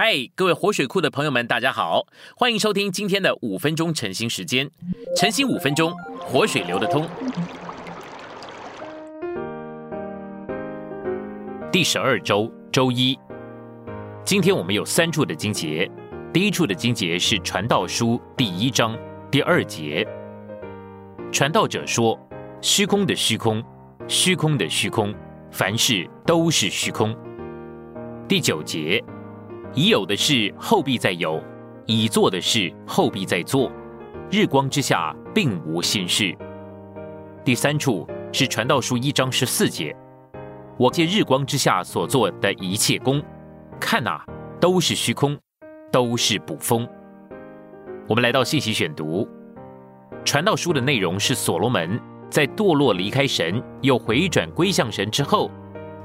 [0.00, 2.06] 嗨，各位活水库的朋友们，大家好，
[2.36, 4.70] 欢迎收听今天的五分钟晨兴时间。
[5.16, 7.04] 晨兴五分钟，活水流得通。
[11.72, 13.18] 第十二周周一，
[14.24, 15.90] 今天我们有三处的经节。
[16.32, 18.96] 第一处的经节是《传道书》第一章
[19.32, 20.06] 第二节。
[21.32, 22.16] 传道者说
[22.62, 23.60] ：“虚空的虚空，
[24.06, 25.12] 虚空的虚空，
[25.50, 27.12] 凡事都是虚空。”
[28.28, 29.02] 第九节。
[29.74, 31.42] 已有的事后必再有，
[31.86, 33.70] 已做的事后必再做。
[34.30, 36.36] 日光之下并无新事。
[37.44, 39.94] 第三处是传道书一章十四节，
[40.76, 43.22] 我借日光之下所做的一切功，
[43.80, 44.24] 看哪，
[44.60, 45.38] 都是虚空，
[45.92, 46.86] 都是捕风。
[48.08, 49.28] 我们来到信息选读，
[50.24, 52.00] 传道书的内容是所罗门
[52.30, 55.50] 在堕落离开神，又回转归向神之后。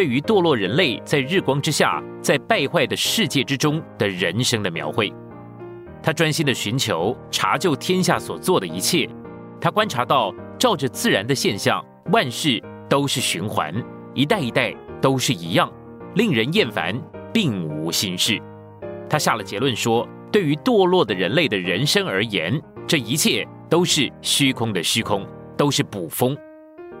[0.00, 5.12] 对于堕落人类在日光之下，在败坏的世界之中的人生的描绘，
[6.02, 9.06] 他专心的寻求查究天下所做的一切，
[9.60, 13.74] 他观察到照着自然的现象，万事都是循环，
[14.14, 15.70] 一代一代都是一样，
[16.14, 16.98] 令人厌烦，
[17.30, 18.40] 并无新事。
[19.06, 25.26] 他下了结论说，对于堕落的人类的人生而言，这一切都是虚空的虚空，
[25.58, 26.34] 都是捕风。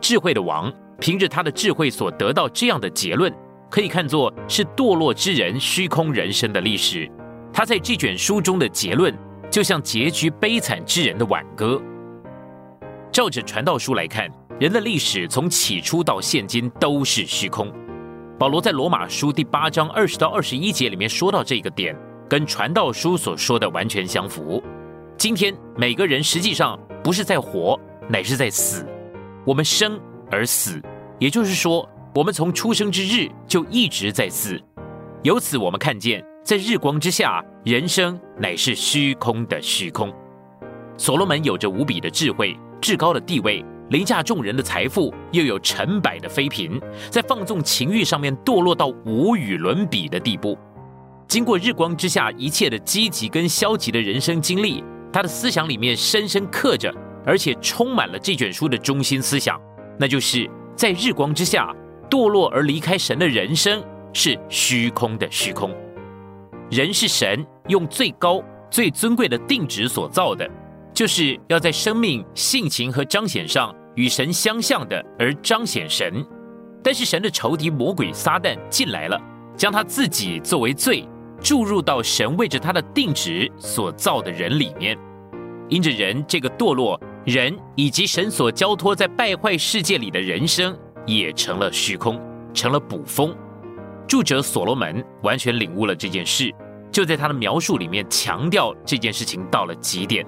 [0.00, 0.72] 智慧的王。
[1.00, 3.32] 凭着他的智慧所得到这样的结论，
[3.70, 7.10] 可以看作是堕落之人虚空人生的历史。
[7.52, 9.12] 他在这卷书中的结论，
[9.50, 11.80] 就像结局悲惨之人的挽歌。
[13.12, 14.28] 照着传道书来看，
[14.58, 17.72] 人的历史从起初到现今都是虚空。
[18.38, 21.96] 保罗在罗马书第八章二十到二十一节里面说到这个点，
[22.28, 24.62] 跟传道书所说的完全相符。
[25.16, 27.78] 今天每个人实际上不是在活，
[28.08, 28.86] 乃是在死。
[29.44, 30.00] 我们生。
[30.34, 30.82] 而死，
[31.20, 34.60] 也就是说，我们从出生之日就一直在死。
[35.22, 40.12] 由此，我们看见，在日光之下，人生乃是虚空的虚空。
[40.96, 46.80] 所罗门有着无比的智慧、至高的地位、凌驾众人的财富，又有成百的妃嫔，
[47.10, 50.58] 在放纵情欲上面堕落到无与伦比的地步。
[51.28, 56.92] 经过日光之下一切的积极跟消极的人生经历，他的思想里面深深刻着，
[57.24, 59.60] 而且充满了这卷书的中心思想。
[59.98, 61.74] 那就是在日光之下
[62.10, 63.82] 堕落而离开神的人生
[64.12, 65.70] 是虚空的虚空。
[66.70, 70.48] 人是神用最高最尊贵的定旨所造的，
[70.92, 76.24] 就是要在生命、性情和彰显上与神相像的而彰显神。
[76.82, 79.20] 但是神的仇敌魔鬼撒旦进来了，
[79.56, 81.06] 将他自己作为罪
[81.40, 84.98] 注入到神为着他的定旨所造的人里面，
[85.68, 87.00] 因着人这个堕落。
[87.24, 90.76] 人以及神所交托在败坏世界里的人生，
[91.06, 92.20] 也成了虚空，
[92.52, 93.34] 成了捕风。
[94.06, 96.52] 著者所罗门完全领悟了这件事，
[96.92, 100.24] 就在他的描述里面强调这件事情到了极点。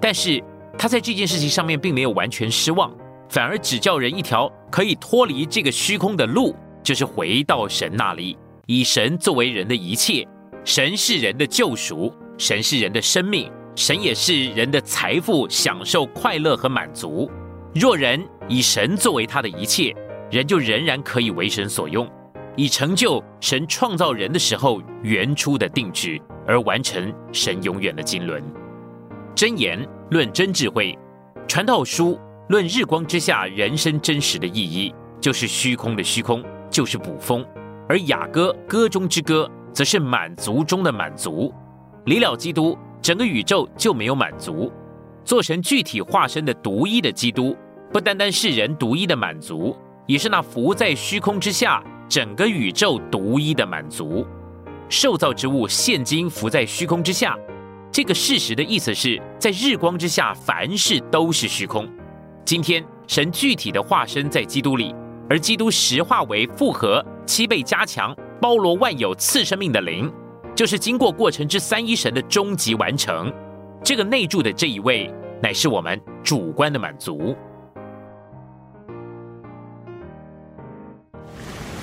[0.00, 0.42] 但是
[0.78, 2.90] 他在这件事情上面并没有完全失望，
[3.28, 10.26] 反而只叫人一条可以脱离这个虚空的路，就是回到神那里，以神作为人的一切。
[10.64, 13.52] 神是人的救赎，神是人的生命。
[13.74, 17.30] 神也是人的财富，享受快乐和满足。
[17.74, 19.94] 若人以神作为他的一切，
[20.30, 22.06] 人就仍然可以为神所用，
[22.54, 28.42] 以成就神创造人的时候原初的定制，而完成神永远的经纶。
[29.34, 30.98] 真言论真智慧，
[31.48, 37.42] 传道书论日光之下人生真实的意义，就是虚空的虚空，就是捕风；
[37.88, 41.50] 而雅歌歌中之歌，则是满足中的满足。
[42.04, 42.76] 离了基督。
[43.02, 44.72] 整个宇宙就没有满足，
[45.24, 47.56] 做成具体化身的独一的基督，
[47.92, 49.76] 不单单是人独一的满足，
[50.06, 54.24] 也是那浮在虚空之下整个宇宙独一的满足。
[54.88, 57.36] 受造之物现今浮在虚空之下，
[57.90, 61.88] 这个事实的意思是在日光之下，凡事都是虚空。
[62.44, 64.94] 今天神具体的化身在基督里，
[65.28, 70.08] 而基督实化为复合、七倍加强、包罗万有、次生命的灵。
[70.54, 73.32] 就是经过过程之三一神的终极完成，
[73.82, 75.12] 这个内住的这一位，
[75.42, 77.34] 乃是我们主观的满足。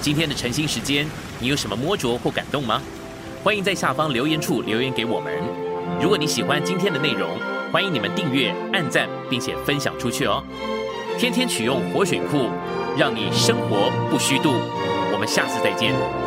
[0.00, 1.06] 今天的晨兴时间，
[1.38, 2.80] 你有什么摸着或感动吗？
[3.42, 5.32] 欢迎在下方留言处留言给我们。
[6.00, 7.28] 如果你喜欢今天的内容，
[7.72, 10.42] 欢迎你们订阅、按赞，并且分享出去哦。
[11.18, 12.48] 天天取用活水库，
[12.96, 14.54] 让你生活不虚度。
[15.12, 16.21] 我们下次再见。